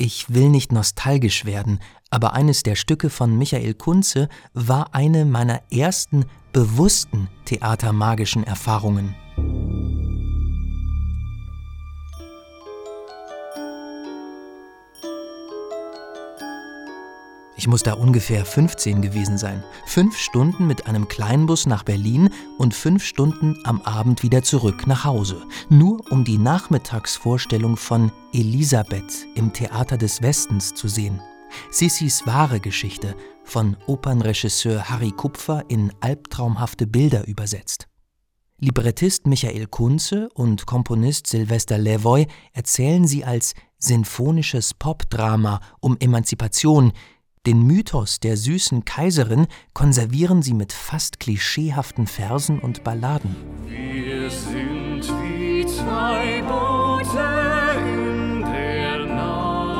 Ich 0.00 0.32
will 0.32 0.48
nicht 0.48 0.70
nostalgisch 0.70 1.44
werden, 1.44 1.80
aber 2.08 2.32
eines 2.32 2.62
der 2.62 2.76
Stücke 2.76 3.10
von 3.10 3.36
Michael 3.36 3.74
Kunze 3.74 4.28
war 4.54 4.94
eine 4.94 5.24
meiner 5.24 5.60
ersten 5.72 6.24
bewussten 6.52 7.28
theatermagischen 7.46 8.44
Erfahrungen. 8.44 9.16
Ich 17.58 17.66
muss 17.66 17.82
da 17.82 17.94
ungefähr 17.94 18.44
15 18.44 19.02
gewesen 19.02 19.36
sein. 19.36 19.64
Fünf 19.84 20.16
Stunden 20.16 20.68
mit 20.68 20.86
einem 20.86 21.08
Kleinbus 21.08 21.66
nach 21.66 21.82
Berlin 21.82 22.30
und 22.56 22.72
fünf 22.72 23.04
Stunden 23.04 23.58
am 23.64 23.82
Abend 23.82 24.22
wieder 24.22 24.44
zurück 24.44 24.86
nach 24.86 25.04
Hause. 25.04 25.42
Nur 25.68 26.00
um 26.12 26.22
die 26.22 26.38
Nachmittagsvorstellung 26.38 27.76
von 27.76 28.12
Elisabeth 28.32 29.26
im 29.34 29.52
Theater 29.52 29.96
des 29.96 30.22
Westens 30.22 30.72
zu 30.72 30.86
sehen. 30.86 31.20
Sissis 31.72 32.24
wahre 32.28 32.60
Geschichte, 32.60 33.16
von 33.42 33.76
Opernregisseur 33.88 34.88
Harry 34.88 35.10
Kupfer 35.10 35.64
in 35.66 35.92
albtraumhafte 35.98 36.86
Bilder 36.86 37.26
übersetzt. 37.26 37.88
Librettist 38.60 39.26
Michael 39.26 39.66
Kunze 39.66 40.28
und 40.34 40.66
Komponist 40.66 41.26
Sylvester 41.26 41.78
Levoy 41.78 42.26
erzählen 42.52 43.04
sie 43.06 43.24
als 43.24 43.54
sinfonisches 43.78 44.74
Popdrama 44.74 45.60
um 45.80 45.96
Emanzipation, 45.98 46.92
den 47.48 47.62
Mythos 47.62 48.20
der 48.20 48.36
süßen 48.36 48.84
Kaiserin 48.84 49.46
konservieren 49.72 50.42
sie 50.42 50.52
mit 50.52 50.74
fast 50.74 51.18
klischeehaften 51.18 52.06
Versen 52.06 52.58
und 52.58 52.84
Balladen. 52.84 53.34
Wir 53.66 54.28
sind 54.28 55.10
wie 55.22 55.64
zwei 55.64 56.42
Boote 56.42 57.24
in 57.78 58.42
der 58.42 59.06
Nacht. 59.06 59.72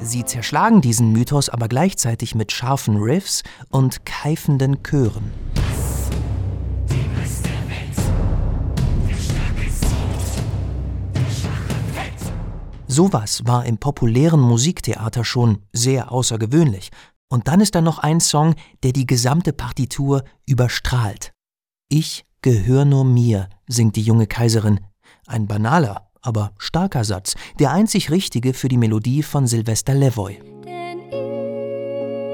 Sie 0.00 0.24
zerschlagen 0.24 0.80
diesen 0.80 1.10
Mythos 1.10 1.48
aber 1.48 1.66
gleichzeitig 1.66 2.36
mit 2.36 2.52
scharfen 2.52 2.98
Riffs 2.98 3.42
und 3.68 4.06
keifenden 4.06 4.84
Chören. 4.84 5.32
Sowas 12.92 13.40
war 13.46 13.64
im 13.64 13.78
populären 13.78 14.38
Musiktheater 14.38 15.24
schon 15.24 15.62
sehr 15.72 16.12
außergewöhnlich. 16.12 16.90
Und 17.30 17.48
dann 17.48 17.62
ist 17.62 17.74
da 17.74 17.80
noch 17.80 17.98
ein 18.00 18.20
Song, 18.20 18.54
der 18.82 18.92
die 18.92 19.06
gesamte 19.06 19.54
Partitur 19.54 20.24
überstrahlt. 20.44 21.32
Ich 21.88 22.26
gehör 22.42 22.84
nur 22.84 23.06
mir, 23.06 23.48
singt 23.66 23.96
die 23.96 24.02
junge 24.02 24.26
Kaiserin. 24.26 24.80
Ein 25.26 25.46
banaler, 25.46 26.10
aber 26.20 26.52
starker 26.58 27.04
Satz, 27.04 27.34
der 27.58 27.72
einzig 27.72 28.10
richtige 28.10 28.52
für 28.52 28.68
die 28.68 28.76
Melodie 28.76 29.22
von 29.22 29.46
Sylvester 29.46 29.94
Levoy. 29.94 30.38
Denn 30.66 31.00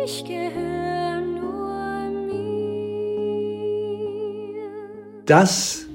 ich 0.04 0.24
gehör 0.24 1.20
nur 1.20 2.10
mir. 2.32 3.14
Das 5.24 5.87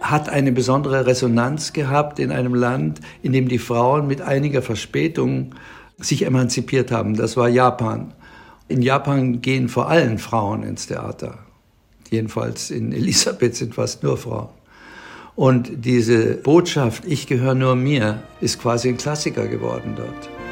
hat 0.00 0.28
eine 0.28 0.52
besondere 0.52 1.06
Resonanz 1.06 1.72
gehabt 1.72 2.18
in 2.18 2.32
einem 2.32 2.54
Land, 2.54 3.00
in 3.22 3.32
dem 3.32 3.48
die 3.48 3.58
Frauen 3.58 4.06
mit 4.06 4.22
einiger 4.22 4.62
Verspätung 4.62 5.54
sich 5.98 6.24
emanzipiert 6.24 6.90
haben. 6.90 7.14
Das 7.14 7.36
war 7.36 7.48
Japan. 7.48 8.12
In 8.68 8.82
Japan 8.82 9.42
gehen 9.42 9.68
vor 9.68 9.90
allem 9.90 10.18
Frauen 10.18 10.62
ins 10.62 10.86
Theater. 10.86 11.38
Jedenfalls 12.10 12.70
in 12.70 12.92
Elisabeth 12.92 13.54
sind 13.54 13.74
fast 13.74 14.02
nur 14.02 14.16
Frauen. 14.16 14.48
Und 15.36 15.84
diese 15.84 16.34
Botschaft, 16.36 17.04
ich 17.06 17.26
gehöre 17.26 17.54
nur 17.54 17.76
mir, 17.76 18.22
ist 18.40 18.60
quasi 18.60 18.88
ein 18.88 18.96
Klassiker 18.96 19.46
geworden 19.46 19.94
dort. 19.96 20.49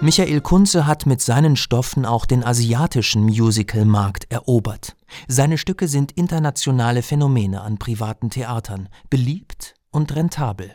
Michael 0.00 0.40
Kunze 0.42 0.86
hat 0.86 1.06
mit 1.06 1.20
seinen 1.20 1.56
Stoffen 1.56 2.06
auch 2.06 2.24
den 2.24 2.44
asiatischen 2.44 3.24
Musicalmarkt 3.24 4.30
erobert. 4.30 4.94
Seine 5.26 5.58
Stücke 5.58 5.88
sind 5.88 6.12
internationale 6.12 7.02
Phänomene 7.02 7.62
an 7.62 7.78
privaten 7.78 8.30
Theatern, 8.30 8.88
beliebt 9.10 9.74
und 9.90 10.14
rentabel. 10.14 10.70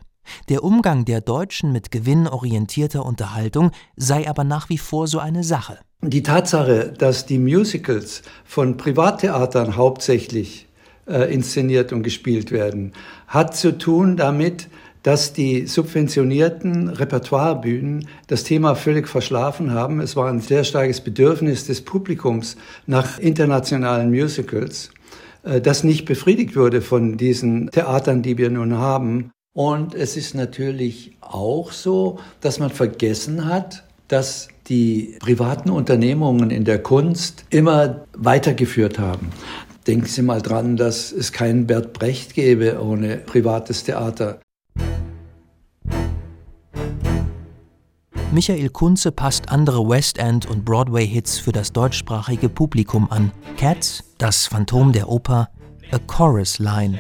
Der 0.50 0.62
Umgang 0.66 1.06
der 1.06 1.22
Deutschen 1.22 1.72
mit 1.72 1.90
gewinnorientierter 1.90 3.06
Unterhaltung 3.06 3.72
sei 3.96 4.28
aber 4.28 4.44
nach 4.44 4.68
wie 4.68 4.78
vor 4.78 5.08
so 5.08 5.20
eine 5.20 5.46
Sache. 5.46 5.80
Die 6.02 6.24
Tatsache, 6.24 6.92
dass 6.92 7.26
die 7.26 7.40
Musicals 7.40 8.24
von 8.44 8.76
Privattheatern 8.76 9.78
hauptsächlich 9.78 10.68
äh, 11.08 11.34
inszeniert 11.34 11.94
und 11.94 12.03
gespielt 12.03 12.52
werden, 12.52 12.92
hat 13.28 13.56
zu 13.56 13.78
tun 13.78 14.18
damit, 14.18 14.68
dass 15.03 15.34
die 15.34 15.68
subventionierten 15.68 16.90
Repertoirebühnen 16.90 18.08
das 18.28 18.44
Thema 18.44 18.75
völlig 18.75 19.08
verschlafen 19.08 19.72
haben. 19.72 20.00
Es 20.00 20.16
war 20.16 20.30
ein 20.30 20.40
sehr 20.40 20.64
starkes 20.64 21.02
Bedürfnis 21.02 21.68
des 21.68 21.81
Publikums 21.81 22.56
nach 22.88 23.19
internationalen 23.19 24.09
Musicals, 24.09 24.91
äh, 25.44 25.62
das 25.62 25.84
nicht 25.84 26.06
befriedigt 26.06 26.56
wurde 26.56 26.81
von 26.81 27.18
diesen 27.18 27.69
Theatern, 27.69 28.22
die 28.22 28.38
wir 28.38 28.50
nun 28.50 28.78
haben. 28.78 29.31
Und 29.53 29.94
es 29.94 30.18
ist 30.18 30.34
natürlich 30.34 31.16
auch 31.22 31.72
so, 31.72 32.20
dass 32.41 32.59
man 32.59 32.72
vergessen 32.72 33.46
hat, 33.46 33.84
dass 34.08 34.47
die 34.68 35.18
privaten 35.20 35.70
Unternehmungen 35.70 36.50
in 36.50 36.64
der 36.64 36.81
Kunst 36.81 37.46
immer 37.50 38.06
weitergeführt 38.14 38.97
haben. 39.00 39.30
Denken 39.85 40.06
Sie 40.06 40.22
mal 40.22 40.41
dran, 40.41 40.78
dass 40.78 41.12
es 41.12 41.34
keinen 41.34 41.68
Bert 41.68 41.91
Brecht 41.91 42.34
gäbe 42.34 42.81
ohne 42.81 43.18
privates 43.18 43.84
Theater. 43.84 44.40
Michael 48.34 48.70
Kunze 48.70 49.12
passt 49.12 49.50
andere 49.50 49.88
West 49.88 50.18
End 50.18 50.48
und 50.48 50.66
Broadway-Hits 50.66 51.38
für 51.38 51.52
das 51.52 51.72
deutschsprachige 51.72 52.50
Publikum 52.50 53.12
an. 53.12 53.32
Cats, 53.58 54.04
das 54.18 54.48
Phantom 54.48 54.92
der 54.92 55.08
Oper, 55.08 55.50
A 55.92 56.00
Chorus 56.00 56.58
Line. 56.58 56.98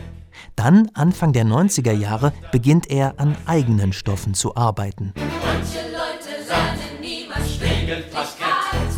Dann, 0.55 0.91
Anfang 0.93 1.33
der 1.33 1.45
90er 1.45 1.91
Jahre, 1.91 2.33
beginnt 2.51 2.91
er 2.91 3.19
an 3.19 3.35
eigenen 3.47 3.93
Stoffen 3.93 4.35
zu 4.35 4.55
arbeiten. 4.55 5.11
Manche 5.15 5.79
Leute 5.91 6.45
sagen 6.47 7.01
niemals 7.01 7.59
kalt. 7.59 8.93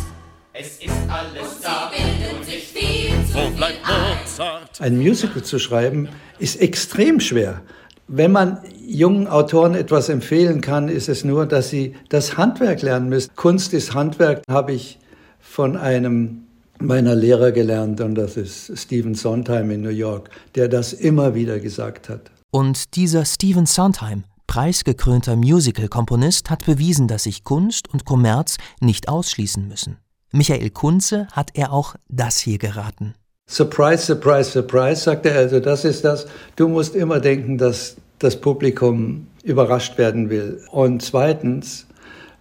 Es 0.52 0.76
ist 0.76 1.08
alles 1.08 1.62
da. 1.62 1.90
Sie 1.90 2.02
bilden 2.02 2.44
sich 2.44 2.64
viel 2.64 3.24
zu 3.24 3.34
Wo 3.34 3.46
viel 3.46 3.50
bleibt 3.52 3.80
ein. 3.88 4.18
Mozart? 4.18 4.80
Ein 4.82 4.98
Musical 4.98 5.42
zu 5.42 5.58
schreiben 5.58 6.10
ist 6.38 6.60
extrem 6.60 7.18
schwer. 7.18 7.62
Wenn 8.08 8.30
man 8.30 8.58
jungen 8.86 9.26
Autoren 9.26 9.74
etwas 9.74 10.08
empfehlen 10.08 10.60
kann, 10.60 10.88
ist 10.88 11.08
es 11.08 11.24
nur, 11.24 11.44
dass 11.44 11.70
sie 11.70 11.96
das 12.08 12.36
Handwerk 12.36 12.82
lernen 12.82 13.08
müssen. 13.08 13.32
Kunst 13.34 13.74
ist 13.74 13.94
Handwerk, 13.94 14.42
habe 14.48 14.72
ich 14.72 15.00
von 15.40 15.76
einem 15.76 16.42
meiner 16.78 17.16
Lehrer 17.16 17.50
gelernt 17.50 18.00
und 18.00 18.14
das 18.14 18.36
ist 18.36 18.70
Stephen 18.78 19.14
Sondheim 19.14 19.70
in 19.70 19.82
New 19.82 19.88
York, 19.88 20.30
der 20.54 20.68
das 20.68 20.92
immer 20.92 21.34
wieder 21.34 21.58
gesagt 21.58 22.08
hat. 22.08 22.30
Und 22.52 22.94
dieser 22.94 23.24
Stephen 23.24 23.66
Sondheim, 23.66 24.24
preisgekrönter 24.46 25.34
Musical-Komponist, 25.34 26.48
hat 26.48 26.64
bewiesen, 26.64 27.08
dass 27.08 27.24
sich 27.24 27.42
Kunst 27.42 27.92
und 27.92 28.04
Kommerz 28.04 28.56
nicht 28.80 29.08
ausschließen 29.08 29.66
müssen. 29.66 29.98
Michael 30.30 30.70
Kunze 30.70 31.26
hat 31.32 31.50
er 31.54 31.72
auch 31.72 31.96
das 32.08 32.38
hier 32.38 32.58
geraten. 32.58 33.14
Surprise, 33.48 34.04
surprise, 34.04 34.50
surprise, 34.50 35.02
sagt 35.02 35.24
er. 35.26 35.36
Also 35.36 35.60
das 35.60 35.84
ist 35.84 36.04
das. 36.04 36.26
Du 36.56 36.68
musst 36.68 36.96
immer 36.96 37.20
denken, 37.20 37.58
dass 37.58 37.96
das 38.18 38.40
Publikum 38.40 39.28
überrascht 39.44 39.98
werden 39.98 40.30
will. 40.30 40.60
Und 40.72 41.02
zweitens, 41.02 41.86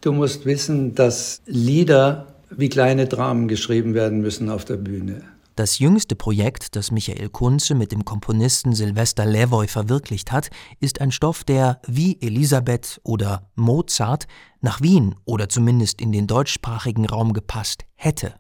du 0.02 0.12
musst 0.12 0.46
wissen, 0.46 0.96
dass 0.96 1.42
Lieder 1.46 2.28
wie 2.50 2.70
kleine 2.70 3.06
Dramen 3.06 3.48
geschrieben 3.48 3.94
werden 3.94 4.22
müssen 4.22 4.50
auf 4.50 4.66
der 4.66 4.78
Bühne. 4.78 5.22
Das 5.56 5.80
jüngste 5.80 6.16
Projekt, 6.16 6.76
das 6.76 6.92
Michael 6.92 7.30
Kunze 7.30 7.76
mit 7.76 7.92
dem 7.92 8.04
Komponisten 8.04 8.74
Sylvester 8.74 9.26
Levoy 9.26 9.68
verwirklicht 9.68 10.32
hat, 10.32 10.50
ist 10.82 11.00
ein 11.00 11.12
Stoff, 11.12 11.46
der 11.46 11.80
wie 11.88 12.20
Elisabeth 12.20 13.00
oder 13.04 13.50
Mozart 13.56 14.28
nach 14.60 14.82
Wien 14.82 15.16
oder 15.24 15.48
zumindest 15.48 16.02
in 16.02 16.12
den 16.12 16.28
deutschsprachigen 16.28 17.06
Raum 17.06 17.32
gepasst 17.32 17.86
hätte. 17.96 18.34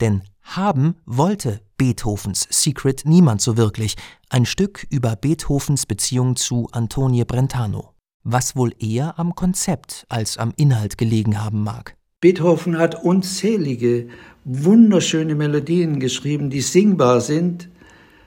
Denn 0.00 0.22
haben 0.42 0.94
wollte 1.06 1.60
Beethovens 1.76 2.46
Secret 2.50 3.02
niemand 3.04 3.40
so 3.40 3.56
wirklich, 3.56 3.96
ein 4.30 4.46
Stück 4.46 4.86
über 4.90 5.16
Beethovens 5.16 5.86
Beziehung 5.86 6.36
zu 6.36 6.68
Antonie 6.70 7.24
Brentano, 7.24 7.90
was 8.22 8.54
wohl 8.54 8.72
eher 8.78 9.18
am 9.18 9.34
Konzept 9.34 10.06
als 10.08 10.38
am 10.38 10.52
Inhalt 10.56 10.98
gelegen 10.98 11.42
haben 11.42 11.64
mag. 11.64 11.96
Beethoven 12.20 12.78
hat 12.78 13.04
unzählige, 13.04 14.08
wunderschöne 14.44 15.34
Melodien 15.34 16.00
geschrieben, 16.00 16.48
die 16.48 16.60
singbar 16.60 17.20
sind, 17.20 17.68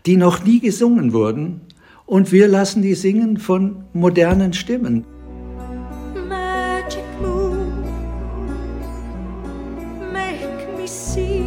die 0.05 0.17
noch 0.17 0.43
nie 0.43 0.59
gesungen 0.59 1.13
wurden. 1.13 1.61
Und 2.05 2.31
wir 2.31 2.47
lassen 2.47 2.81
die 2.81 2.95
singen 2.95 3.37
von 3.37 3.85
modernen 3.93 4.53
Stimmen. 4.53 5.05
Magic 6.27 7.03
moon, 7.21 7.83
make 10.13 10.67
me 10.77 10.87
see 10.87 11.46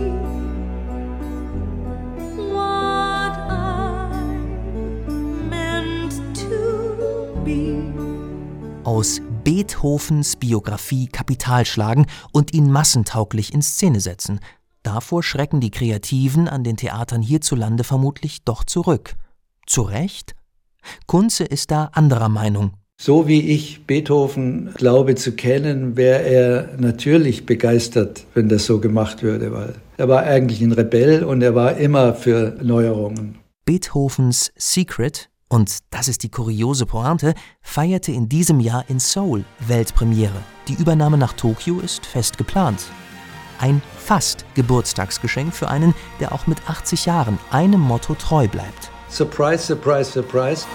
Aus 8.90 9.20
Beethovens 9.44 10.34
Biografie 10.34 11.06
Kapital 11.06 11.64
schlagen 11.64 12.06
und 12.32 12.52
ihn 12.52 12.72
massentauglich 12.72 13.54
in 13.54 13.62
Szene 13.62 14.00
setzen. 14.00 14.40
Davor 14.82 15.22
schrecken 15.22 15.60
die 15.60 15.70
Kreativen 15.70 16.48
an 16.48 16.64
den 16.64 16.76
Theatern 16.76 17.22
hierzulande 17.22 17.84
vermutlich 17.84 18.42
doch 18.42 18.64
zurück. 18.64 19.14
Zu 19.64 19.82
Recht? 19.82 20.34
Kunze 21.06 21.44
ist 21.44 21.70
da 21.70 21.90
anderer 21.92 22.28
Meinung. 22.28 22.72
So 23.00 23.28
wie 23.28 23.52
ich 23.52 23.87
Beethoven 23.87 24.75
glaube 24.75 25.14
zu 25.14 25.37
kennen, 25.37 25.96
wäre 25.96 26.22
er 26.22 26.76
natürlich 26.76 27.46
begeistert, 27.46 28.25
wenn 28.34 28.48
das 28.48 28.66
so 28.66 28.81
gemacht 28.81 29.22
würde, 29.22 29.52
weil 29.52 29.75
er 29.98 30.08
war 30.08 30.25
eigentlich 30.25 30.62
ein 30.62 30.72
Rebell 30.72 31.22
und 31.22 31.42
er 31.42 31.54
war 31.54 31.76
immer 31.76 32.12
für 32.12 32.56
Neuerungen. 32.60 33.38
Beethovens 33.64 34.50
Secret, 34.56 35.29
und 35.50 35.79
das 35.91 36.08
ist 36.08 36.23
die 36.23 36.31
kuriose 36.31 36.87
Pointe, 36.87 37.35
feierte 37.61 38.12
in 38.12 38.29
diesem 38.29 38.61
Jahr 38.61 38.85
in 38.88 38.99
Seoul 39.00 39.44
Weltpremiere. 39.58 40.43
Die 40.69 40.75
Übernahme 40.75 41.19
nach 41.19 41.32
Tokio 41.32 41.81
ist 41.81 42.06
fest 42.06 42.38
geplant. 42.38 42.85
Ein 43.58 43.82
fast 43.99 44.47
Geburtstagsgeschenk 44.55 45.52
für 45.52 45.69
einen, 45.69 45.94
der 46.20 46.32
auch 46.32 46.47
mit 46.47 46.70
80 46.70 47.05
Jahren 47.05 47.38
einem 47.50 47.81
Motto 47.81 48.14
treu 48.14 48.49
bleibt. 48.49 48.91
Surprise, 49.11 49.64
surprise, 49.64 50.12
surprise. 50.12 50.67